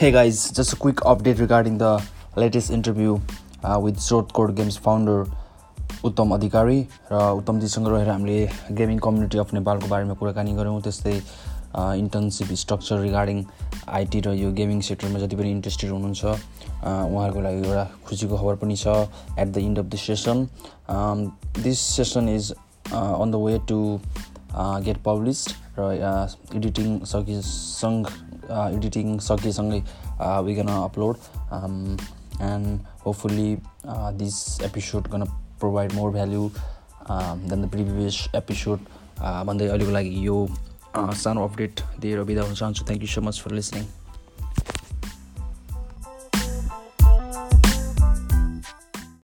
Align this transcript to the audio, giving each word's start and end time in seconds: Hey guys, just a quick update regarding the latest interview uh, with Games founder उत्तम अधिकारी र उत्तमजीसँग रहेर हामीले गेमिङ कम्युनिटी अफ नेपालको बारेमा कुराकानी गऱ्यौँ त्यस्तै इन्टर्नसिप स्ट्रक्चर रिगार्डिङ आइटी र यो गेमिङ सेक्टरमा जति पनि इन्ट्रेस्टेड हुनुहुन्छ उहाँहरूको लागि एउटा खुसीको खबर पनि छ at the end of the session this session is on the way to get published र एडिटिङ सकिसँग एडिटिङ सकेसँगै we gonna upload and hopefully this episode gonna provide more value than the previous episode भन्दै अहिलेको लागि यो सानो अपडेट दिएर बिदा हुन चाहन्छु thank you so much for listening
Hey 0.00 0.10
guys, 0.10 0.50
just 0.50 0.72
a 0.72 0.76
quick 0.76 0.96
update 1.02 1.40
regarding 1.40 1.76
the 1.76 2.02
latest 2.34 2.70
interview 2.70 3.20
uh, 3.62 3.78
with 3.78 3.98
Games 4.56 4.78
founder 4.78 5.26
उत्तम 6.04 6.30
अधिकारी 6.34 6.78
र 7.10 7.18
उत्तमजीसँग 7.40 7.88
रहेर 7.88 8.08
हामीले 8.08 8.38
गेमिङ 8.78 8.98
कम्युनिटी 9.06 9.38
अफ 9.38 9.52
नेपालको 9.54 9.88
बारेमा 9.88 10.14
कुराकानी 10.20 10.52
गऱ्यौँ 10.56 10.80
त्यस्तै 10.80 11.12
इन्टर्नसिप 12.00 12.52
स्ट्रक्चर 12.62 13.00
रिगार्डिङ 13.00 13.44
आइटी 13.98 14.20
र 14.20 14.32
यो 14.36 14.52
गेमिङ 14.62 14.80
सेक्टरमा 14.88 15.18
जति 15.24 15.36
पनि 15.36 15.50
इन्ट्रेस्टेड 15.50 15.90
हुनुहुन्छ 15.90 16.24
उहाँहरूको 16.24 17.40
लागि 17.48 17.68
एउटा 17.68 17.84
खुसीको 18.08 18.36
खबर 18.36 18.56
पनि 18.64 18.76
छ 18.76 18.96
at 19.36 19.48
the 19.48 19.66
end 19.66 19.78
of 19.78 19.86
the 19.86 20.02
session 20.06 20.48
this 21.60 21.86
session 22.00 22.34
is 22.38 22.52
on 22.94 23.30
the 23.30 23.44
way 23.44 23.58
to 23.68 23.84
get 24.88 25.04
published 25.04 25.56
र 25.78 25.92
एडिटिङ 26.56 26.98
सकिसँग 27.14 28.14
एडिटिङ 28.50 29.18
सकेसँगै 29.18 29.82
we 30.44 30.54
gonna 30.54 30.68
upload 30.68 31.16
and 32.42 32.80
hopefully 33.06 33.50
this 34.16 34.40
episode 34.64 35.08
gonna 35.08 35.24
provide 35.60 35.92
more 35.92 36.10
value 36.12 36.48
than 36.48 37.62
the 37.62 37.70
previous 37.70 38.26
episode 38.36 38.90
भन्दै 39.46 39.68
अहिलेको 39.68 39.92
लागि 39.92 40.26
यो 40.26 40.36
सानो 40.96 41.44
अपडेट 41.44 41.80
दिएर 42.00 42.22
बिदा 42.24 42.42
हुन 42.42 42.54
चाहन्छु 42.54 42.84
thank 42.84 43.02
you 43.02 43.08
so 43.08 43.20
much 43.20 43.40
for 43.40 43.52
listening 43.52 43.84